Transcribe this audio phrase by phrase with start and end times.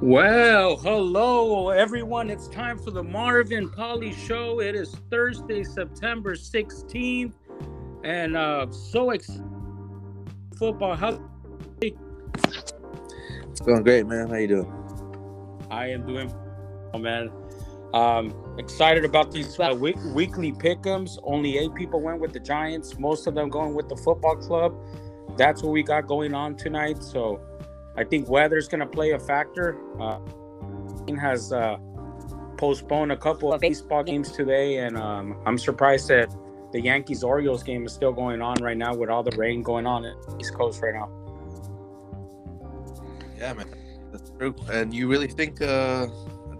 [0.00, 2.30] Well, hello everyone.
[2.30, 4.60] It's time for the Marv and Paulie Show.
[4.60, 7.32] It is Thursday, September 16th,
[8.04, 9.44] and uh so excited.
[10.56, 10.94] Football.
[10.94, 11.20] How
[11.82, 14.28] It's going great, man.
[14.28, 14.72] How you doing?
[15.68, 16.32] I am doing,
[16.94, 17.32] oh man.
[17.92, 21.18] Um, excited about these uh, week- weekly pickums.
[21.24, 22.96] Only eight people went with the Giants.
[23.00, 24.76] Most of them going with the football club.
[25.36, 27.02] That's what we got going on tonight.
[27.02, 27.40] So,
[27.98, 29.76] I think weather's going to play a factor.
[30.00, 30.20] Uh,
[31.20, 31.78] has uh,
[32.58, 36.32] postponed a couple of baseball games today, and um, I'm surprised that
[36.72, 39.86] the Yankees Orioles game is still going on right now with all the rain going
[39.86, 41.08] on in the East Coast right now.
[43.36, 43.74] Yeah, man.
[44.12, 44.54] That's true.
[44.70, 46.06] And you really think uh,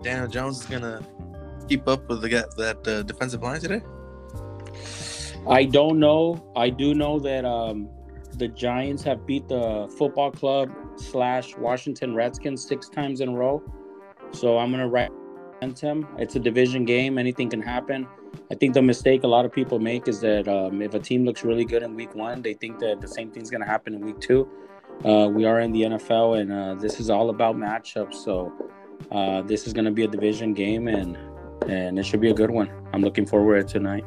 [0.03, 1.07] Daniel Jones is gonna
[1.69, 3.83] keep up with the that uh, defensive line today?
[5.49, 6.53] I don't know.
[6.57, 7.89] I do know that um,
[8.39, 13.63] the Giants have beat the football club slash Washington Redskins six times in a row.
[14.33, 16.07] So I'm gonna recommend him.
[16.19, 17.19] It's a division game.
[17.19, 18.07] Anything can happen.
[18.51, 21.25] I think the mistake a lot of people make is that um, if a team
[21.25, 24.05] looks really good in week one, they think that the same thing's gonna happen in
[24.05, 24.49] week two.
[25.05, 28.15] Uh, we are in the NFL, and uh, this is all about matchups.
[28.15, 28.53] So
[29.11, 31.17] uh, this is gonna be a division game, and
[31.69, 32.71] and it should be a good one.
[32.93, 34.05] I'm looking forward to tonight.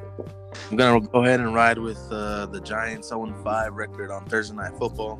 [0.69, 4.73] I'm gonna go ahead and ride with uh, the Giants 0-5 record on Thursday Night
[4.77, 5.19] Football.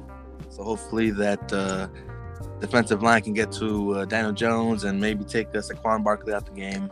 [0.50, 1.88] So hopefully that uh,
[2.60, 6.48] defensive line can get to uh, Daniel Jones and maybe take uh, Saquon Barkley out
[6.48, 6.92] of the game.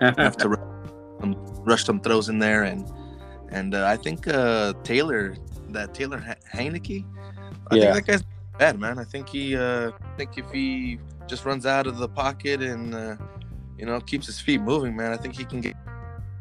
[0.00, 0.48] Enough to
[1.64, 2.90] rush some, throws in there, and
[3.50, 5.34] and uh, I think uh, Taylor,
[5.70, 6.18] that Taylor
[6.54, 7.04] Heinicke,
[7.70, 7.92] I Yeah.
[7.92, 8.24] think that guy's
[8.58, 8.98] bad, man.
[8.98, 12.94] I think he, uh, I think if he just runs out of the pocket and
[12.94, 13.16] uh,
[13.78, 15.74] you know keeps his feet moving, man, I think he can get.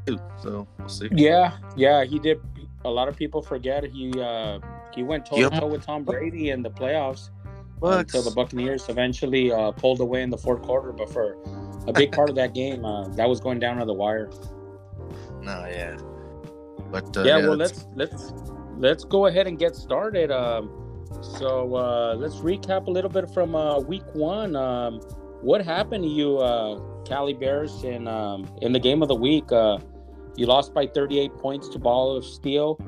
[0.05, 0.19] Two.
[0.41, 1.09] So we'll see.
[1.11, 2.39] Yeah, yeah, he did.
[2.83, 4.59] A lot of people forget he uh,
[4.93, 7.29] he went toe to toe with Tom Brady in the playoffs
[7.79, 8.13] Bucks.
[8.13, 10.91] until the Buccaneers eventually uh, pulled away in the fourth quarter.
[10.91, 11.38] But for
[11.88, 14.29] a big part of that game, uh, that was going down to the wire.
[15.41, 15.97] No, yeah.
[16.91, 18.33] But uh, yeah, well, let's let's
[18.77, 20.31] let's go ahead and get started.
[20.31, 20.69] Um,
[21.21, 24.55] so uh, let's recap a little bit from uh, week one.
[24.55, 24.99] Um,
[25.41, 29.51] what happened to you, uh, Cali Bears, in um, in the game of the week?
[29.51, 29.79] Uh,
[30.35, 32.79] you lost by 38 points to Ball of Steel.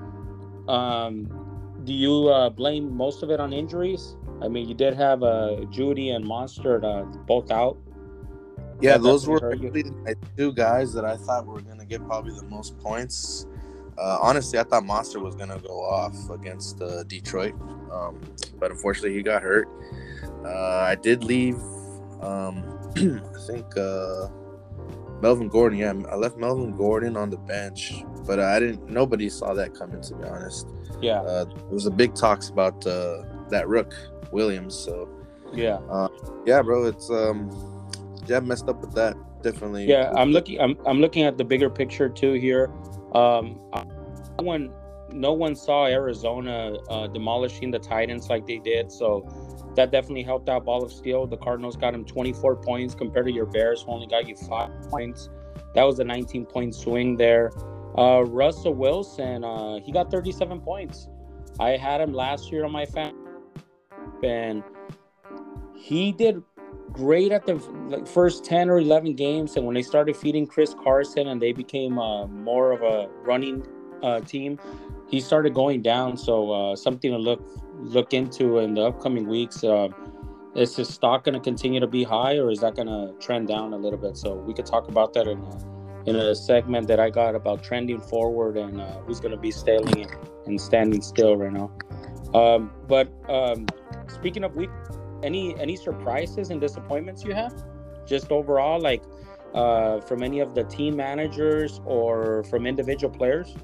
[0.68, 4.16] Um, do you uh, blame most of it on injuries?
[4.41, 7.78] I mean, you did have uh, Jeudy and Mostert uh, both out.
[8.81, 9.56] yeah, that those were
[10.38, 13.47] two guys that I thought were gonna get probably the most points.
[13.97, 17.56] Uh, honestly, I thought Mostert was gonna go off against uh, Detroit,
[17.91, 18.22] um,
[18.59, 19.68] but unfortunately he got hurt.
[20.46, 21.57] Uh, I did leave.
[22.22, 22.63] Um,
[22.96, 24.28] I think uh,
[25.22, 25.79] Melvin Gordon.
[25.79, 28.89] Yeah, I left Melvin Gordon on the bench, but I didn't.
[28.89, 30.67] Nobody saw that coming, to be honest.
[31.01, 33.94] Yeah, Uh, there was a big talks about uh, that Rook
[34.31, 34.75] Williams.
[34.75, 35.09] So
[35.53, 35.79] yeah.
[36.45, 37.50] yeah, bro, it's um,
[38.27, 39.16] yeah, messed up with that.
[39.41, 39.85] Definitely.
[39.85, 40.59] Yeah, I'm looking.
[40.59, 42.72] I'm, I'm looking at the bigger picture too here.
[43.13, 43.59] Um,
[44.39, 44.73] no one,
[45.11, 49.27] no one saw Arizona uh, demolishing the Titans like they did, so
[49.77, 50.65] that definitely helped out.
[50.65, 51.27] Ball of Steel.
[51.27, 54.71] The Cardinals got him 24 points compared to your Bears, who only got you five
[54.89, 55.29] points.
[55.75, 57.51] That was a 19 point swing there.
[57.95, 61.07] Uh, Russell Wilson, uh, he got 37 points.
[61.59, 63.13] I had him last year on my fan,
[64.23, 64.63] and
[65.75, 66.41] he did
[66.91, 67.59] great at the
[68.11, 71.99] first 10 or 11 games and when they started feeding chris carson and they became
[71.99, 73.65] uh, more of a running
[74.03, 74.57] uh, team
[75.07, 77.45] he started going down so uh, something to look
[77.77, 79.88] look into in the upcoming weeks uh,
[80.55, 83.47] is his stock going to continue to be high or is that going to trend
[83.47, 84.17] down a little bit?
[84.17, 87.63] So we could talk about that in a, in a segment that i got about
[87.63, 90.15] trending forward and uh, who's going to be staying and,
[90.45, 91.71] and standing still right now.
[92.33, 93.67] Um, but um,
[94.07, 94.69] speaking of week
[95.23, 97.53] any any surprises and disappointments you have?
[98.05, 99.03] Just overall like
[99.53, 103.55] uh from any of the team managers or from individual players?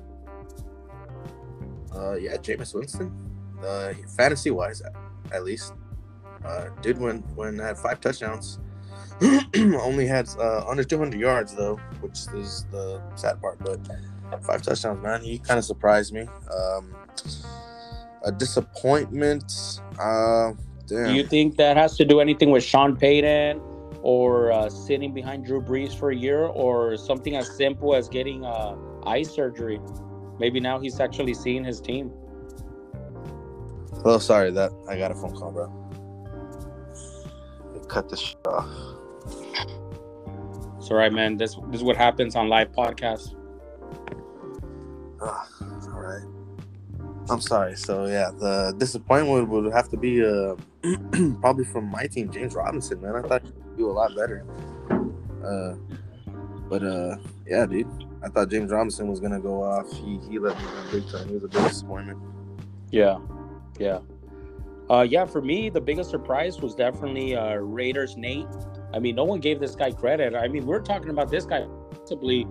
[1.95, 3.22] Uh, yeah, Jameis Winston.
[3.63, 4.81] Uh, fantasy wise,
[5.31, 5.73] at least,
[6.45, 8.59] uh, did win when had five touchdowns.
[9.55, 13.59] Only had uh, under 200 yards though, which is the sad part.
[13.59, 13.79] But
[14.43, 15.21] five touchdowns, man.
[15.21, 16.27] He kind of surprised me.
[16.51, 16.95] Um,
[18.23, 19.79] a disappointment.
[19.99, 20.53] Uh,
[20.87, 21.05] damn.
[21.05, 23.61] do you think that has to do anything with sean payton
[24.01, 28.45] or uh, sitting behind drew brees for a year or something as simple as getting
[28.45, 28.75] uh,
[29.05, 29.79] eye surgery
[30.39, 32.11] maybe now he's actually seeing his team
[34.05, 35.79] oh, sorry that I got a phone call, bro.
[37.87, 38.67] Cut this shit off.
[40.77, 43.35] it's all right man this, this is what happens on live podcasts
[45.23, 45.47] Ah,
[45.93, 46.23] all right.
[47.29, 47.75] I'm sorry.
[47.77, 50.55] So yeah, the disappointment would have to be uh,
[51.39, 53.15] probably from my team, James Robinson, man.
[53.15, 54.45] I thought he'd do a lot better.
[55.43, 55.75] Uh,
[56.69, 57.15] but uh,
[57.47, 57.87] yeah, dude.
[58.21, 59.91] I thought James Robinson was gonna go off.
[59.91, 61.27] He he let me down big time.
[61.27, 62.19] He was a big disappointment.
[62.91, 63.17] Yeah,
[63.79, 63.99] yeah,
[64.89, 65.25] uh, yeah.
[65.25, 68.47] For me, the biggest surprise was definitely uh, Raiders Nate.
[68.93, 70.35] I mean, no one gave this guy credit.
[70.35, 72.45] I mean, we're talking about this guy possibly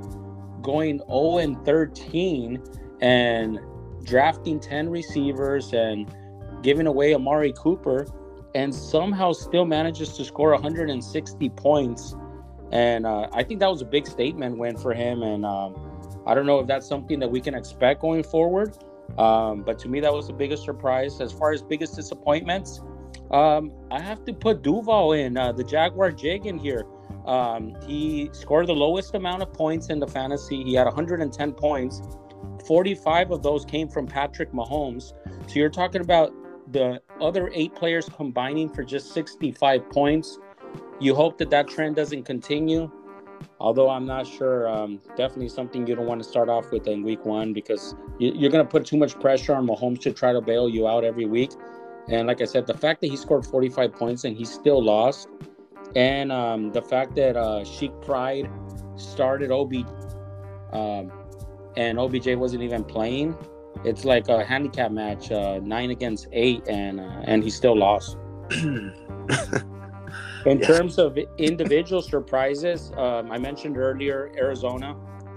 [0.62, 2.62] going 0 and 13
[3.00, 3.60] and
[4.04, 6.12] drafting 10 receivers and
[6.62, 8.06] giving away Amari Cooper
[8.54, 12.14] and somehow still manages to score 160 points.
[12.70, 15.22] And uh, I think that was a big statement win for him.
[15.22, 18.76] And um, I don't know if that's something that we can expect going forward.
[19.18, 21.20] Um, but to me, that was the biggest surprise.
[21.20, 22.80] As far as biggest disappointments,
[23.30, 26.84] um, I have to put Duval in, uh, the Jaguar Jig in here.
[27.26, 30.62] Um, he scored the lowest amount of points in the fantasy.
[30.64, 32.02] He had 110 points.
[32.66, 35.12] 45 of those came from Patrick Mahomes.
[35.46, 36.32] So you're talking about
[36.72, 40.38] the other eight players combining for just 65 points.
[41.00, 42.90] You hope that that trend doesn't continue.
[43.60, 47.02] Although I'm not sure, um, definitely something you don't want to start off with in
[47.02, 50.32] week one because you, are going to put too much pressure on Mahomes to try
[50.32, 51.50] to bail you out every week.
[52.08, 55.28] And like I said, the fact that he scored 45 points and he still lost,
[55.94, 58.50] and um, the fact that uh, Sheik Pride
[58.96, 59.74] started OB,
[60.72, 61.12] um,
[61.76, 63.36] and OBJ wasn't even playing,
[63.84, 68.16] it's like a handicap match, uh, nine against eight, and uh, and he still lost.
[70.44, 70.66] In yeah.
[70.66, 74.96] terms of individual surprises, um, I mentioned earlier Arizona.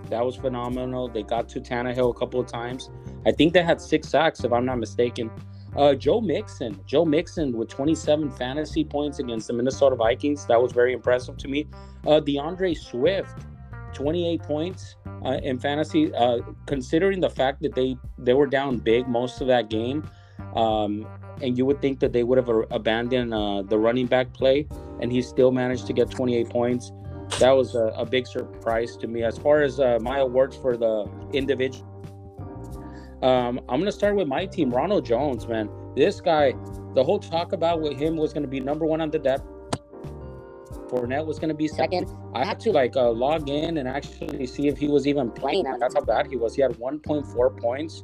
[0.09, 1.07] That was phenomenal.
[1.07, 2.89] They got to Tannehill a couple of times.
[3.25, 5.31] I think they had six sacks, if I'm not mistaken.
[5.75, 10.45] Uh, Joe Mixon, Joe Mixon with 27 fantasy points against the Minnesota Vikings.
[10.45, 11.67] That was very impressive to me.
[12.07, 13.37] Uh, D'Andre Swift,
[13.93, 16.13] 28 points uh, in fantasy.
[16.13, 20.09] Uh, considering the fact that they they were down big most of that game,
[20.55, 21.05] um,
[21.41, 24.67] and you would think that they would have abandoned uh, the running back play,
[25.01, 26.91] and he still managed to get 28 points.
[27.39, 29.23] That was a, a big surprise to me.
[29.23, 31.91] As far as uh, my awards for the individual,
[33.21, 35.47] um, I'm gonna start with my team, Ronald Jones.
[35.47, 36.53] Man, this guy,
[36.93, 39.45] the whole talk about with him was gonna be number one on the depth.
[40.89, 42.09] Fournette was going to be second.
[42.33, 45.65] I had to like uh, log in and actually see if he was even playing.
[45.79, 46.55] That's how bad he was.
[46.55, 48.01] He had 1.4 points.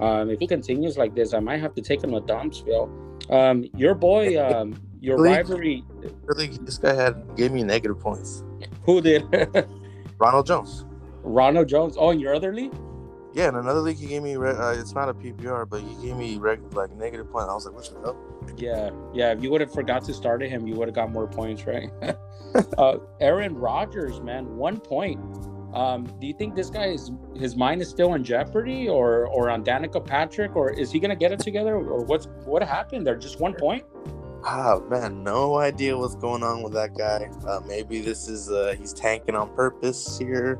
[0.00, 3.30] Um, if he continues like this, I might have to take him to Dumpsville.
[3.30, 5.84] Um, your boy, um, your really, rivalry.
[6.24, 8.42] Really, this guy had gave me negative points.
[8.84, 9.24] Who did?
[10.18, 10.86] Ronald Jones.
[11.22, 11.96] Ronald Jones.
[11.98, 12.72] Oh, in your other league?
[13.32, 14.36] Yeah, in another league, he gave me.
[14.36, 17.48] Uh, it's not a PPR, but he gave me reg- like negative points.
[17.48, 18.16] I was like, what the hell?
[18.56, 19.32] Yeah, yeah.
[19.32, 21.90] If you would have forgot to start him, you would have got more points, right?
[22.76, 25.20] uh, Aaron Rodgers, man, one point.
[25.74, 29.50] Um, do you think this guy is his mind is still in jeopardy, or or
[29.50, 33.16] on Danica Patrick, or is he gonna get it together, or what's what happened there?
[33.16, 33.84] Just one point?
[34.44, 37.30] Ah man, no idea what's going on with that guy.
[37.46, 40.58] Uh, maybe this is uh, he's tanking on purpose here.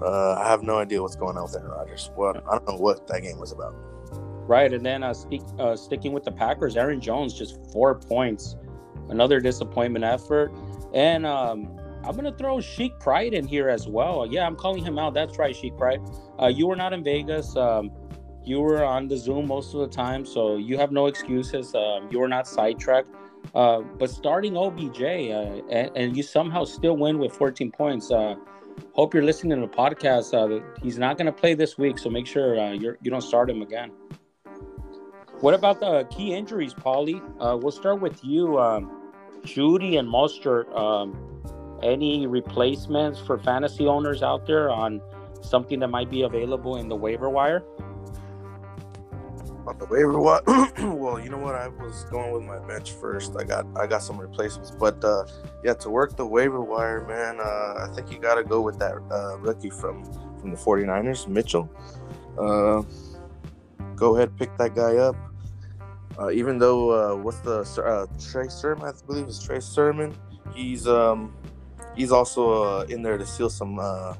[0.00, 2.10] Uh, I have no idea what's going on with Aaron Rodgers.
[2.16, 3.74] Well, I don't know what that game was about.
[4.48, 8.56] Right, and then uh, stick, uh, sticking with the Packers, Aaron Jones just four points,
[9.08, 10.52] another disappointment effort,
[10.92, 14.26] and um, I'm gonna throw Sheik Pride in here as well.
[14.28, 15.14] Yeah, I'm calling him out.
[15.14, 16.00] That's right, Sheik Pride.
[16.40, 17.56] Uh, you were not in Vegas.
[17.56, 17.90] Um,
[18.44, 21.74] you were on the Zoom most of the time, so you have no excuses.
[21.74, 23.08] Um, you were not sidetracked.
[23.54, 28.10] Uh, but starting OBJ, uh, and, and, you somehow still win with 14 points.
[28.10, 28.36] Uh,
[28.92, 30.32] hope you're listening to the podcast.
[30.32, 33.50] Uh, he's not to play this week, so make sure uh, you're, you don't start
[33.50, 33.90] him again.
[35.40, 37.20] What about the key injuries, Paulie?
[37.40, 39.10] Uh, we'll start with you, um,
[39.44, 40.72] Jeudy and Mostert.
[40.74, 41.31] Um,
[41.82, 45.00] any replacements for fantasy owners out there on
[45.40, 47.62] something that might be available in the waiver wire?
[49.66, 50.42] On the waiver wire,
[50.96, 51.54] well, you know what?
[51.54, 53.36] I was going with my bench first.
[53.38, 55.24] I got I got some replacements, but uh,
[55.62, 58.78] yeah, to work the waiver wire, man, uh, I think you got to go with
[58.80, 60.04] that uh, rookie from
[60.40, 61.70] from the 49ers, Mitchell.
[62.36, 62.82] Uh,
[63.94, 65.14] go ahead, pick that guy up.
[66.18, 68.84] Uh, even though uh, what's the uh, Trey Sermon?
[68.84, 70.12] I believe it's Trey Sermon.
[70.54, 71.32] He's um
[71.96, 74.14] he's also uh, in there to seal some uh,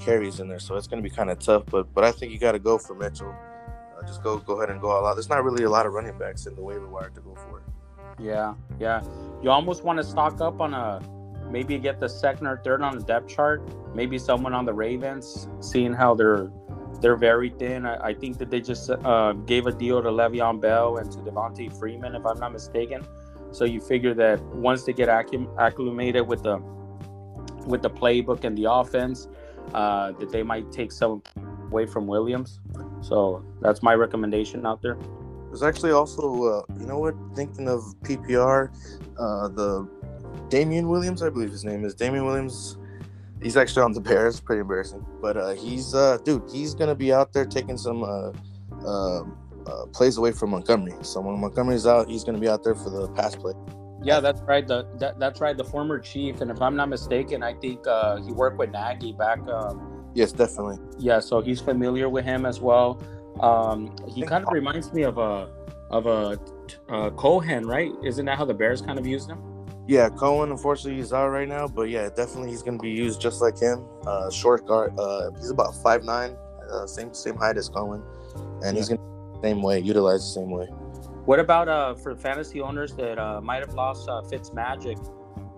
[0.00, 1.64] carries in there, so it's going to be kind of tough.
[1.66, 3.34] But but I think you got to go for Mitchell.
[3.96, 5.14] Uh, just go go ahead and go all out.
[5.14, 7.62] There's not really a lot of running backs in the waiver wire to go for.
[8.18, 9.02] Yeah, yeah.
[9.42, 11.00] You almost want to stock up on a
[11.50, 13.62] maybe get the second or third on the depth chart.
[13.94, 16.50] Maybe someone on the Ravens, seeing how they're
[17.00, 17.84] they're very thin.
[17.84, 21.18] I, I think that they just uh, gave a deal to Le'Veon Bell and to
[21.18, 23.04] Devonta Freeman, if I'm not mistaken.
[23.52, 26.58] So you figure that once they get acclimated with the
[27.66, 29.28] with the playbook and the offense,
[29.74, 31.22] uh, that they might take some
[31.66, 32.60] away from Williams.
[33.00, 34.98] So that's my recommendation out there.
[35.46, 37.14] There's actually also, uh, you know what?
[37.34, 38.70] Thinking of PPR,
[39.18, 39.88] uh, the
[40.48, 42.78] Damien Williams, I believe his name is Damien Williams.
[43.42, 44.40] He's actually on the Bears.
[44.40, 46.44] Pretty embarrassing, but uh, he's uh, dude.
[46.50, 48.32] He's gonna be out there taking some uh,
[48.86, 49.24] uh,
[49.66, 50.94] uh, plays away from Montgomery.
[51.02, 53.52] So when Montgomery's out, he's gonna be out there for the pass play.
[54.04, 54.66] Yeah, that's right.
[54.66, 55.56] The that, that's right.
[55.56, 59.12] The former chief, and if I'm not mistaken, I think uh, he worked with Nagy
[59.12, 59.46] back.
[59.48, 60.78] Um, yes, definitely.
[60.98, 63.00] Yeah, so he's familiar with him as well.
[63.40, 65.48] Um, he kind of reminds me of a
[65.90, 66.38] of a
[66.88, 67.92] uh, Cohen, right?
[68.02, 69.40] Isn't that how the Bears kind of used him?
[69.86, 70.50] Yeah, Cohen.
[70.50, 73.58] Unfortunately, he's out right now, but yeah, definitely he's going to be used just like
[73.58, 73.84] him.
[74.06, 74.98] Uh, short guard.
[74.98, 76.36] Uh, he's about five nine,
[76.70, 78.02] uh, same same height as Cohen,
[78.34, 78.72] and yeah.
[78.72, 79.11] he's going to
[79.42, 80.66] same way, utilized the same way.
[81.24, 84.98] What about uh, for fantasy owners that uh, might have lost uh, Fitz Magic?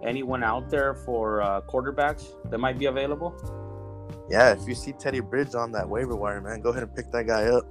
[0.03, 3.35] Anyone out there for uh, quarterbacks that might be available?
[4.29, 7.11] Yeah, if you see Teddy Bridge on that waiver wire, man, go ahead and pick
[7.13, 7.65] that guy up.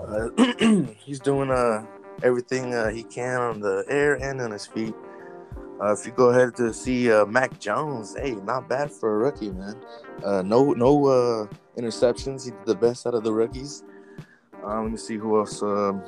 [0.00, 1.84] Uh, he's doing uh,
[2.22, 4.94] everything uh, he can on the air and on his feet.
[5.80, 9.18] Uh, if you go ahead to see uh, Mac Jones, hey, not bad for a
[9.18, 9.76] rookie, man.
[10.24, 12.44] Uh, no, no uh, interceptions.
[12.44, 13.84] He did the best out of the rookies.
[14.64, 15.62] Um, let me see who else.
[15.62, 16.02] Um,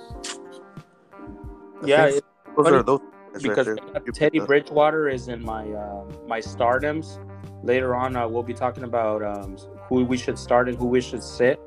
[1.84, 2.10] yeah,
[2.56, 3.00] those are those
[3.42, 7.24] because right Teddy Bridgewater is in my uh, my stardoms.
[7.62, 9.56] Later on, uh, we'll be talking about um,
[9.88, 11.60] who we should start and who we should sit.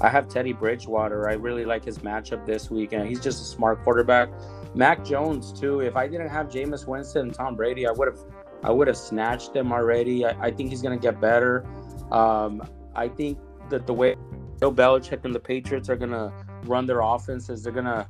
[0.00, 1.28] I have Teddy Bridgewater.
[1.28, 4.30] I really like his matchup this week, and he's just a smart quarterback.
[4.74, 5.80] Mac Jones too.
[5.80, 8.18] If I didn't have Jameis Winston and Tom Brady, I would have
[8.62, 10.24] I would have snatched him already.
[10.24, 11.64] I, I think he's gonna get better.
[12.10, 12.62] Um,
[12.96, 13.38] I think
[13.70, 14.16] that the way
[14.60, 16.32] Bill Belichick and the Patriots are gonna
[16.64, 18.08] run their offenses, they're gonna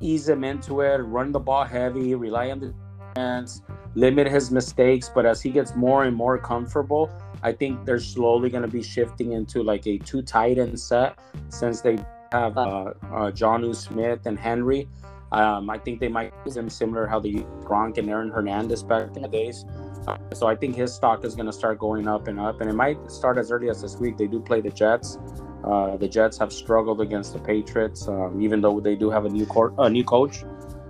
[0.00, 2.74] ease him into it, run the ball heavy, rely on the
[3.14, 3.62] defense,
[3.94, 5.10] limit his mistakes.
[5.14, 7.10] But as he gets more and more comfortable,
[7.42, 11.18] I think they're slowly to be shifting into like a two tight end set
[11.48, 11.98] since they
[12.32, 14.88] have uh, uh, Jonnu Smith and Henry.
[15.32, 18.82] Um, I think they might use him similar how they used Gronk and Aaron Hernandez
[18.82, 19.64] back in the days.
[20.06, 22.68] Uh, so I think his stock is going to start going up and up, and
[22.68, 24.18] it might start as early as this week.
[24.18, 25.18] They do play the Jets.
[25.64, 29.28] Uh, the Jets have struggled against the Patriots, um, even though they do have a
[29.28, 30.44] new court, a new coach.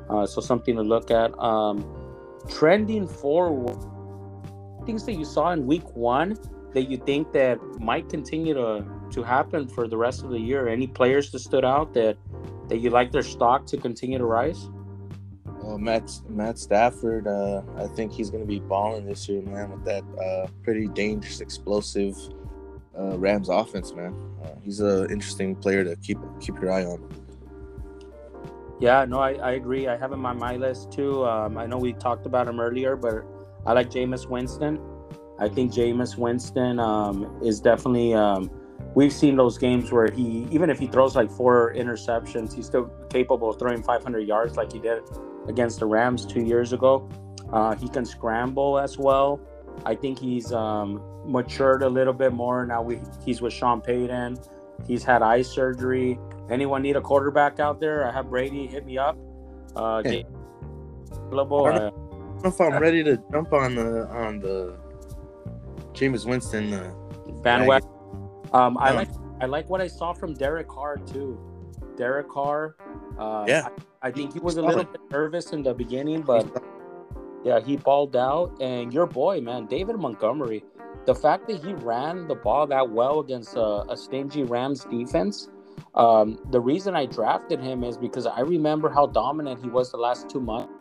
[0.09, 1.39] Uh, so something to look at.
[1.39, 1.85] Um,
[2.49, 3.77] trending forward,
[4.87, 6.37] things that you saw in Week One
[6.73, 10.69] that you think that might continue to to happen for the rest of the year.
[10.69, 12.17] Any players that stood out that
[12.69, 14.71] that you like their stock to continue to rise?
[15.65, 19.71] Uh, Matt Matt Stafford, uh, I think he's going to be balling this year, man,
[19.71, 22.17] with that uh, pretty dangerous, explosive
[22.99, 24.15] uh, Rams offense, man.
[24.45, 27.09] Uh, he's an interesting player to keep keep your eye on.
[28.81, 29.87] Yeah, no, I, I agree.
[29.87, 31.25] I have him on my list too.
[31.25, 33.25] Um, I know we talked about him earlier, but
[33.65, 34.81] I like Jameis Winston.
[35.39, 38.15] I think Jameis Winston um, is definitely.
[38.15, 38.51] Um,
[38.95, 42.91] we've seen those games where he, even if he throws like four interceptions, he's still
[43.09, 45.03] capable of throwing 500 yards like he did
[45.49, 47.09] against the Rams two years ago.
[47.53, 49.41] Uh, he can scramble as well.
[49.85, 52.83] I think he's um, matured a little bit more now.
[52.83, 54.39] We he's with Sean Payton.
[54.87, 56.19] He's had eye surgery.
[56.51, 58.07] Anyone need a quarterback out there?
[58.07, 58.67] I have Brady.
[58.67, 59.17] Hit me up.
[59.75, 60.25] Uh, hey.
[61.13, 64.77] I don't know if I'm ready to jump on the on the
[65.93, 66.93] Jameis Winston uh,
[67.43, 67.89] bandwagon.
[68.53, 69.09] Um, I like
[69.41, 71.39] I like what I saw from Derek Carr too.
[71.97, 72.77] Derek Carr.
[73.19, 73.69] Uh, yeah,
[74.03, 76.47] I, I think he was a little bit nervous in the beginning, but
[77.45, 78.57] yeah, he balled out.
[78.61, 80.65] And your boy, man, David Montgomery,
[81.07, 85.49] the fact that he ran the ball that well against a, a stingy Rams defense.
[85.95, 89.99] Um, the reason I drafted him is because I remember how dominant he was the
[89.99, 90.73] last two months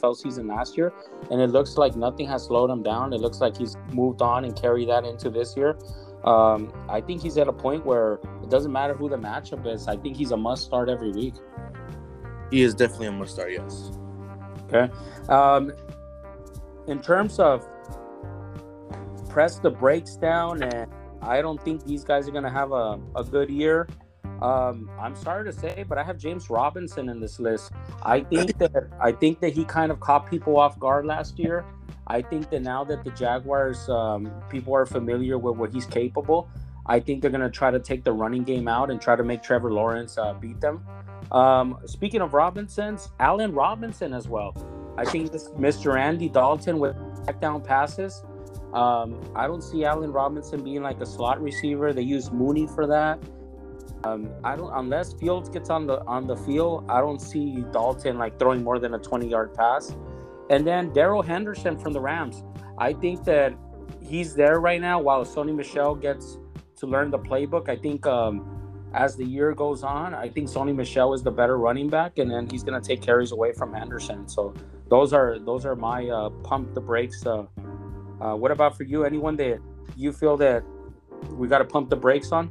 [0.00, 0.92] fell season last year,
[1.30, 3.12] and it looks like nothing has slowed him down.
[3.12, 5.76] It looks like he's moved on and carried that into this year.
[6.24, 9.88] Um, I think he's at a point where it doesn't matter who the matchup is.
[9.88, 11.34] I think he's a must start every week.
[12.50, 13.52] He is definitely a must start.
[13.52, 13.90] Yes.
[14.72, 14.92] Okay.
[15.28, 15.72] Um,
[16.86, 17.66] in terms of
[19.28, 20.90] press the brakes down, and
[21.22, 23.88] I don't think these guys are going to have a, a good year.
[24.42, 27.72] Um, I'm sorry to say, but I have James Robinson in this list.
[28.02, 31.64] I think that I think that he kind of caught people off guard last year.
[32.06, 36.48] I think that now that the Jaguars um, people are familiar with what he's capable,
[36.86, 39.22] I think they're going to try to take the running game out and try to
[39.22, 40.84] make Trevor Lawrence uh, beat them.
[41.30, 44.54] Um, speaking of Robinsons, Allen Robinson as well.
[44.96, 45.98] I think this Mr.
[45.98, 46.96] Andy Dalton with
[47.40, 48.22] down passes.
[48.72, 51.92] Um, I don't see Allen Robinson being like a slot receiver.
[51.92, 53.18] They use Mooney for that.
[54.04, 56.86] Um, I don't unless Fields gets on the on the field.
[56.88, 59.94] I don't see Dalton like throwing more than a 20 yard pass.
[60.48, 62.42] And then Darrell Henderson from the Rams.
[62.78, 63.54] I think that
[64.02, 66.38] he's there right now while Sony Michel gets
[66.76, 67.68] to learn the playbook.
[67.68, 68.60] I think um,
[68.94, 72.30] as the year goes on, I think Sony Michel is the better running back, and
[72.30, 74.26] then he's going to take carries away from Henderson.
[74.28, 74.54] So
[74.90, 77.24] those are those are my uh, pump the brakes.
[77.24, 77.44] Uh,
[78.20, 79.04] uh, what about for you?
[79.04, 79.60] Anyone that
[79.96, 80.62] you feel that
[81.30, 82.50] we got to pump the brakes on?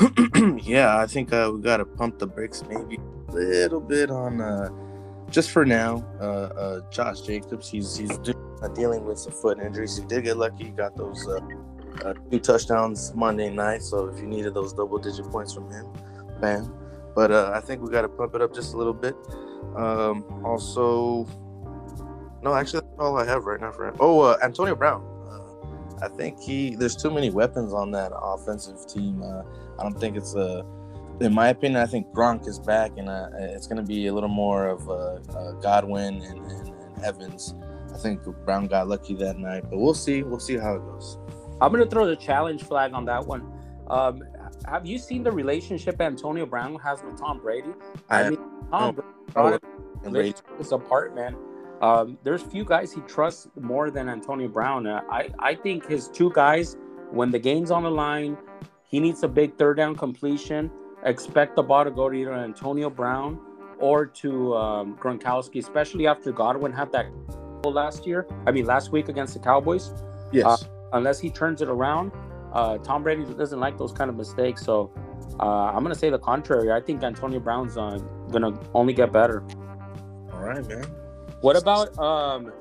[0.62, 2.98] yeah, I think uh, we got to pump the brakes maybe
[3.28, 4.70] a little bit on uh,
[5.30, 5.98] just for now.
[6.18, 8.18] Uh, Josh Jacobs, he's he's
[8.74, 9.98] dealing with some foot injuries.
[9.98, 10.64] He did get lucky.
[10.64, 11.28] He got those
[12.30, 13.82] two touchdowns Monday night.
[13.82, 15.86] So if you needed those double digit points from him,
[16.40, 16.85] bam.
[17.16, 19.16] But uh, I think we got to pump it up just a little bit.
[19.74, 21.26] Um, also,
[22.42, 23.96] no, actually, that's all I have right now for him.
[23.98, 25.02] Oh, uh, Antonio Brown.
[25.26, 29.22] Uh, I think he there's too many weapons on that offensive team.
[29.22, 29.42] Uh,
[29.78, 30.64] I don't think it's a.
[31.20, 34.12] In my opinion, I think Gronk is back, and uh, it's going to be a
[34.12, 37.54] little more of uh, Godwin and, and, and Evans.
[37.94, 40.22] I think Brown got lucky that night, but we'll see.
[40.22, 41.18] We'll see how it goes.
[41.62, 43.50] I'm gonna throw the challenge flag on that one.
[43.88, 44.22] Um,
[44.66, 47.72] have you seen the relationship Antonio Brown has with Tom Brady?
[48.10, 48.38] I, I mean,
[48.70, 48.96] Tom
[50.10, 51.36] Brady is apart, man.
[51.80, 54.86] Um, there's few guys he trusts more than Antonio Brown.
[54.86, 56.76] Uh, I I think his two guys,
[57.10, 58.36] when the game's on the line,
[58.84, 60.70] he needs a big third down completion.
[61.04, 63.38] Expect the ball to go to either Antonio Brown
[63.78, 67.06] or to um, Gronkowski, especially after Godwin had that
[67.64, 68.26] last year.
[68.46, 69.92] I mean, last week against the Cowboys.
[70.32, 70.46] Yes.
[70.46, 70.56] Uh,
[70.94, 72.10] unless he turns it around,
[72.56, 74.64] uh, Tom Brady doesn't like those kind of mistakes.
[74.64, 74.90] So
[75.38, 76.72] uh, I'm gonna say the contrary.
[76.72, 77.98] I think Antonio Brown's uh,
[78.30, 79.44] gonna only get better.
[80.32, 80.84] All right, man.
[81.42, 82.52] What about um?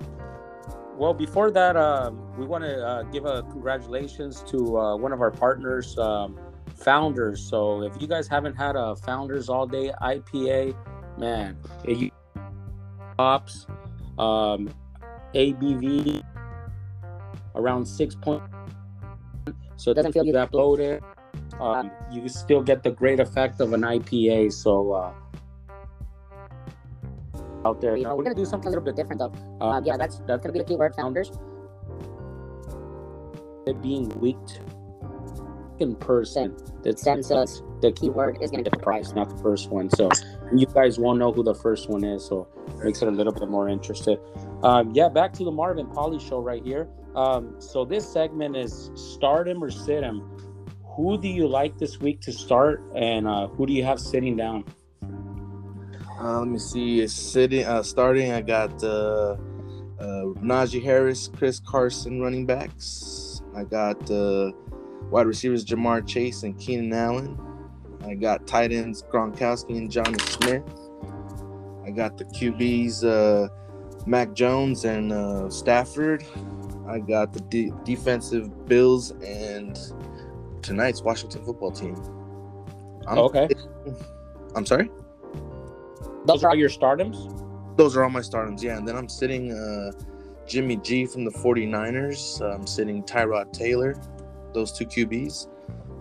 [0.97, 5.21] Well, before that, um, we want to uh, give a congratulations to uh, one of
[5.21, 6.39] our partners, um,
[6.83, 7.41] Founders.
[7.41, 10.75] So if you guys haven't had a Founders All Day IPA,
[11.17, 12.13] man, it,
[13.19, 13.67] hops,
[14.17, 14.73] um,
[15.33, 16.23] ABV
[17.55, 18.41] around six point,
[19.77, 21.03] so it doesn't feel that bloated.
[21.59, 24.51] Um, you still get the great effect of an IPA.
[24.51, 25.13] So uh,
[27.65, 29.33] out there, you know, we're gonna do something a little bit different though.
[29.65, 31.31] Uh, yeah, that's that's gonna be the keyword founders.
[33.65, 34.37] It being weak
[35.79, 37.49] in person, the sense of
[37.81, 39.89] the keyword is gonna get the price, not the first one.
[39.89, 40.09] So
[40.55, 42.47] you guys won't know who the first one is, so
[42.83, 44.17] makes it a little bit more interesting.
[44.63, 46.87] Um, yeah, back to the Marv and Paulie show right here.
[47.15, 50.21] Um, so this segment is start him or sit him.
[50.95, 54.35] Who do you like this week to start, and uh, who do you have sitting
[54.37, 54.65] down?
[56.19, 57.05] Uh, let me see.
[57.07, 59.35] Sitting, uh, starting, I got uh,
[59.99, 63.41] uh, Najee Harris, Chris Carson, running backs.
[63.55, 64.51] I got uh,
[65.09, 67.37] wide receivers Ja'Marr Chase and Keenan Allen.
[68.05, 70.63] I got tight ends Gronkowski and Jonnu Smith.
[71.85, 73.49] I got the QBs uh,
[74.05, 76.23] Mac Jones and uh, Stafford.
[76.87, 79.79] I got the de- defensive Bills and
[80.61, 81.95] tonight's Washington football team.
[83.07, 83.47] I'm, okay.
[84.55, 84.89] I'm sorry.
[86.25, 87.77] Those are all your stardoms.
[87.77, 88.61] Those are all my stardoms.
[88.61, 89.91] Yeah, and then I'm sitting uh,
[90.47, 92.41] Jimmy G from the 49ers.
[92.41, 93.95] I'm sitting Tyrod Taylor.
[94.53, 95.47] Those two QBs.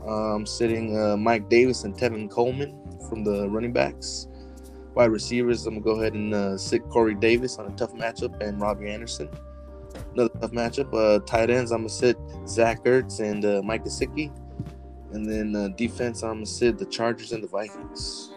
[0.07, 4.29] I'm sitting uh, Mike Davis and Tevin Coleman from the running backs.
[4.94, 8.40] Wide receivers, I'm gonna go ahead and uh, sit Corey Davis on a tough matchup
[8.40, 9.29] and Robby Anderson
[10.14, 10.92] another tough matchup.
[10.94, 14.31] Uh, tight ends, I'm gonna sit Zach Ertz and uh, Mike Gesicki,
[15.12, 18.33] and then uh, defense, I'm gonna sit the Chargers and the Vikings.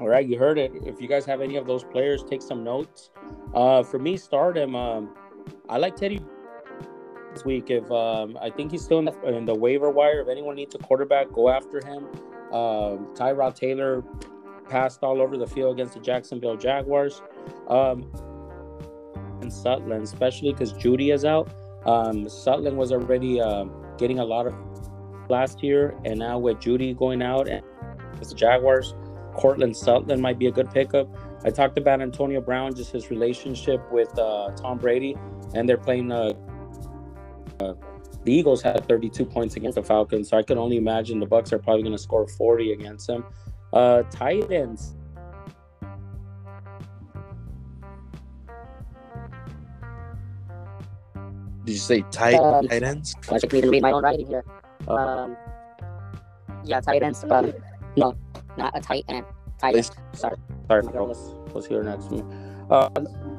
[0.00, 0.72] All right, you heard it.
[0.86, 3.10] If you guys have any of those players, take some notes.
[3.52, 4.76] Uh, for me, stardom.
[4.76, 5.14] Um,
[5.68, 6.20] I like Teddy
[7.32, 7.70] this week.
[7.70, 10.20] If um, I think he's still in the, in the, waiver wire.
[10.20, 12.04] If anyone needs a quarterback, go after him.
[12.52, 14.04] Um, Tyrod Taylor
[14.68, 17.20] passed all over the field against the Jacksonville Jaguars.
[17.68, 18.10] Um,
[19.40, 21.50] and Sutton, especially because Jeudy is out.
[21.86, 23.64] Um, Sutton was already uh,
[23.96, 24.54] getting a lot of
[25.28, 27.62] last year, and now with Jeudy going out and
[28.20, 28.94] the Jaguars,
[29.34, 31.08] Courtland Sutton might be a good pickup.
[31.44, 35.16] I talked about Antonio Brown, just his relationship with uh, Tom Brady,
[35.54, 36.10] and they're playing.
[36.10, 36.32] Uh,
[37.60, 37.74] uh,
[38.24, 41.52] the Eagles had 32 points against the Falcons, so I can only imagine the Bucks
[41.52, 43.24] are probably going to score 40 against them.
[43.72, 44.94] Uh, tight ends.
[51.68, 53.14] Did you say tight, um, tight ends?
[53.30, 54.42] I should even read my own writing here.
[54.88, 55.36] Um,
[56.64, 57.22] yeah, tight ends.
[57.28, 57.52] Um,
[57.94, 58.16] no,
[58.56, 59.26] not a tight end.
[59.60, 59.90] Tight end.
[60.14, 60.38] Sorry.
[60.66, 61.20] Sorry, let's,
[61.52, 62.24] let's hear next one.
[62.70, 62.88] Uh,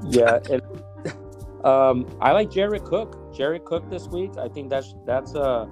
[0.04, 3.34] yeah, and, um, I like Jared Cook.
[3.36, 4.38] Jared Cook this week.
[4.38, 5.68] I think that's that's a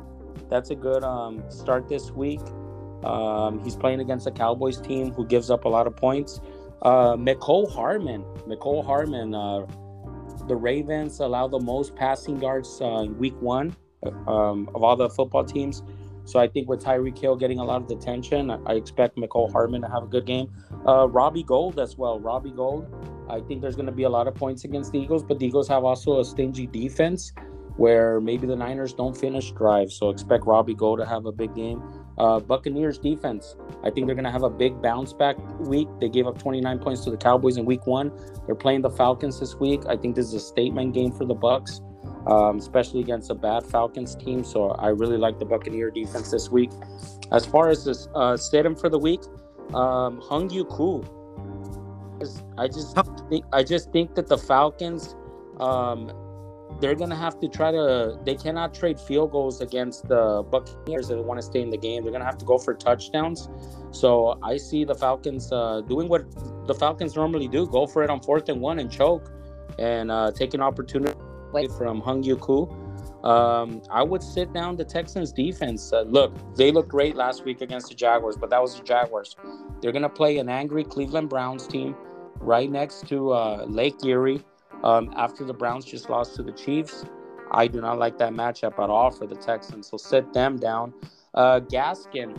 [0.50, 2.42] that's a good um, start this week.
[3.04, 6.42] Um, he's playing against a Cowboys team who gives up a lot of points.
[6.82, 8.24] Uh, Mecole Hardman.
[8.48, 9.36] Mecole Hardman.
[9.36, 9.68] Uh,
[10.48, 13.76] the Ravens allow the most passing yards uh, in week one
[14.28, 15.84] um, of all the football teams.
[16.26, 19.82] So I think with Tyreek Hill getting a lot of attention, I expect Mecole Hardman
[19.82, 20.52] to have a good game.
[20.86, 22.20] Uh, Robbie Gould as well.
[22.20, 22.86] Robbie Gould,
[23.30, 25.46] I think there's going to be a lot of points against the Eagles, but the
[25.46, 27.32] Eagles have also a stingy defense
[27.78, 29.96] where maybe the Niners don't finish drives.
[29.96, 31.82] So expect Robbie Gould to have a big game.
[32.18, 33.56] Uh, Buccaneers defense.
[33.84, 35.88] I think they're going to have a big bounce back week.
[36.00, 38.12] They gave up 29 points to the Cowboys in week one.
[38.46, 39.82] They're playing the Falcons this week.
[39.88, 41.82] I think this is a statement game for the Bucks
[42.28, 44.44] um, especially against a bad Falcons team.
[44.44, 46.72] So I really like the Buccaneer defense this week.
[47.32, 49.22] As far as this uh, sit for the week,
[49.74, 51.04] um, Younghoe Koo.
[52.58, 52.98] I just
[53.30, 55.16] think I just think that the Falcons,
[55.60, 56.12] um,
[56.80, 58.18] they're gonna have to try to.
[58.24, 62.04] They cannot trade field goals against the Buccaneers that want to stay in the game.
[62.04, 63.50] They're gonna have to go for touchdowns.
[63.92, 66.26] So I see the Falcons uh, doing what
[66.68, 69.32] the Falcons normally do: go for it on fourth and one and choke,
[69.80, 71.14] and uh, take an opportunity
[71.50, 72.70] away from Younghoe Koo.
[73.24, 75.92] Um, I would sit down the Texans defense.
[75.92, 79.36] Uh, look, they looked great last week against the Jaguars, but that was the Jaguars.
[79.82, 81.96] They're going to play an angry Cleveland Browns team
[82.40, 84.44] right next to uh, Lake Erie
[84.84, 87.06] um, after the Browns just lost to the Chiefs.
[87.52, 90.94] I do not like that matchup at all for the Texans, so sit them down.
[91.34, 92.38] Uh, Gaskin,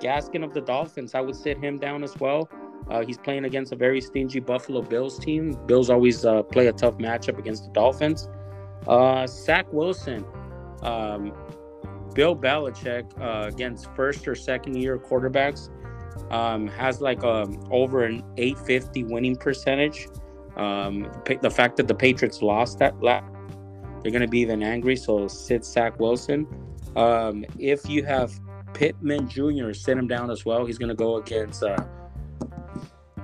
[0.00, 2.50] Gaskin of the Dolphins, I would sit him down as well.
[2.90, 5.56] Uh, he's playing against a very stingy Buffalo Bills team.
[5.66, 8.28] Bills always uh, play a tough matchup against the Dolphins.
[8.86, 10.24] Uh, Zach Wilson,
[10.82, 11.32] um,
[12.14, 15.70] Bill Belichick uh, against first or second year quarterbacks
[16.30, 20.08] um, has like a, um, over an 850 winning percentage.
[20.56, 21.10] Um,
[21.42, 23.24] the fact that the Patriots lost that last,
[24.02, 24.96] they're going to be even angry.
[24.96, 26.46] So sit Zach Wilson.
[26.96, 28.32] Um, if you have
[28.74, 30.64] Pittman Jr., sit him down as well.
[30.66, 31.76] He's going to go against uh,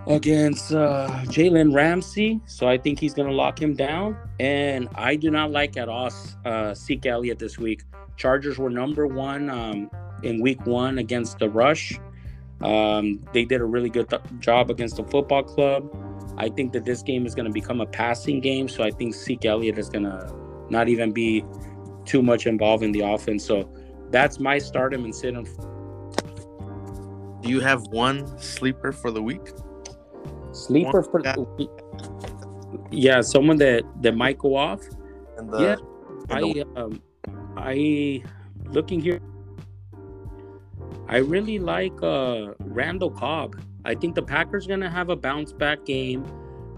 [0.07, 2.41] against uh, Jalen Ramsey.
[2.47, 4.17] So I think he's going to lock him down.
[4.39, 6.11] And I do not like at all
[6.45, 7.83] uh, Elliott this week.
[8.17, 9.91] Chargers were number one um,
[10.23, 11.99] in week one against the Rush.
[12.63, 15.91] Um, they did a really good th- job against the football club.
[16.39, 18.69] I think that this game is going to become a passing game.
[18.69, 20.35] So I think Zeke Elliott is going to
[20.69, 21.45] not even be
[22.05, 23.45] too much involved in the offense.
[23.45, 23.71] So
[24.11, 25.47] that's my start him and sit him.
[27.43, 29.49] Do you have one sleeper for the week?
[30.53, 31.35] Sleeper for guy.
[31.35, 31.71] the week?
[32.91, 34.83] yeah, someone that that might go off.
[35.37, 35.77] The, yeah,
[36.31, 37.03] I um,
[37.57, 38.23] I
[38.65, 39.21] looking here.
[41.09, 43.57] I really like uh, Randall Cobb.
[43.87, 46.25] I think the Packers gonna have a bounce back game.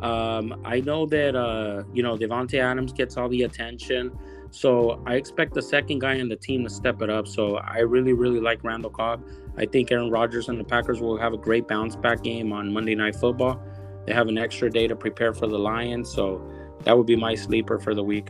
[0.00, 4.16] Um, I know that uh, you know Davante Adams gets all the attention,
[4.50, 7.26] so I expect the second guy in the team to step it up.
[7.26, 9.24] So I really, really like Randall Cobb.
[9.56, 12.72] I think Aaron Rodgers and the Packers will have a great bounce back game on
[12.72, 13.60] Monday Night Football.
[14.06, 16.46] They have an extra day to prepare for the Lions, so
[16.84, 18.28] that would be my sleeper for the week.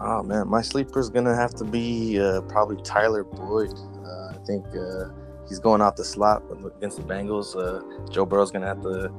[0.00, 3.72] Oh man, my sleeper is gonna have to be uh, probably Tyler Boyd.
[4.04, 5.10] Uh, I think uh,
[5.48, 6.42] he's going out the slot
[6.76, 7.56] against the Bengals.
[7.56, 9.12] Uh, Joe Burrow's gonna have to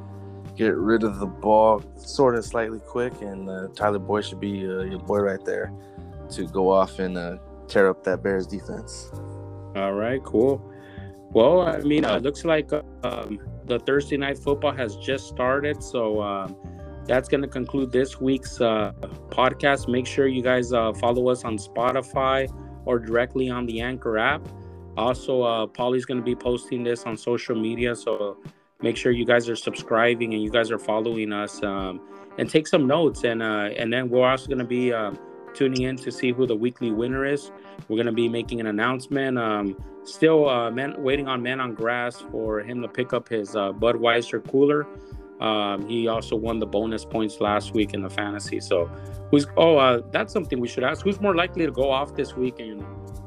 [0.56, 4.68] get rid of the ball sort of slightly quick, and uh, Tyler Boyd should be
[4.68, 5.72] uh, your boy right there
[6.32, 9.12] to go off and tear up that Bears defense.
[9.76, 10.62] All right, cool.
[11.32, 12.72] Well, I mean, it looks like
[13.04, 15.82] um, the Thursday night football has just started.
[15.82, 16.56] So um,
[17.06, 18.94] that's going to conclude this week's uh,
[19.30, 19.88] podcast.
[19.88, 22.48] Make sure you guys uh, follow us on Spotify
[22.86, 24.48] or directly on the Anchor app.
[24.98, 27.96] Also, uh, Paulie's going to be posting this on social media.
[27.96, 28.38] So
[28.82, 32.02] make sure you guys are subscribing and you guys are following us um,
[32.38, 33.24] and take some notes.
[33.24, 35.12] And, uh, and then we're also going to be uh,
[35.54, 37.52] tuning in to see who the weekly winner is.
[37.88, 39.38] We're going to be making an announcement.
[39.38, 43.56] Um, still uh, man, waiting on Man on Grass for him to pick up his
[43.56, 44.86] uh, Budweiser cooler.
[45.40, 48.60] Um, he also won the bonus points last week in the fantasy.
[48.60, 48.86] So,
[49.30, 51.04] who's oh, uh, that's something we should ask.
[51.04, 52.60] Who's more likely to go off this week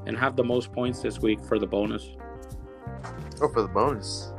[0.07, 2.11] and have the most points this week for the bonus?
[3.41, 4.33] Oh, for the bonus.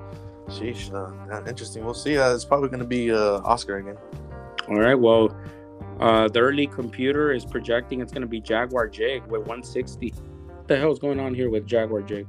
[0.48, 1.84] Sheesh, uh, interesting.
[1.84, 2.18] We'll see.
[2.18, 3.98] Uh, it's probably going to be uh, Oscar again.
[4.70, 4.96] All right.
[4.96, 5.36] Well,
[6.00, 10.68] uh, the early computer is projecting it's going to be Jaguar Jake with 160 What
[10.68, 12.28] the hell is going on here with Jaguar Jake?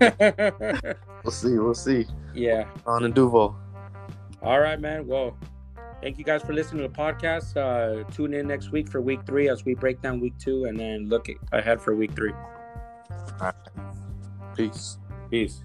[1.24, 1.58] we'll see.
[1.58, 2.06] We'll see.
[2.34, 2.68] Yeah.
[2.86, 3.56] On and Duval.
[4.42, 5.06] All right, man.
[5.06, 5.36] Well,
[6.00, 7.56] thank you guys for listening to the podcast.
[7.56, 10.78] Uh, tune in next week for week three as we break down week two and
[10.78, 12.32] then look ahead for week three.
[13.40, 13.54] Right.
[14.56, 14.98] Peace.
[15.30, 15.64] Peace.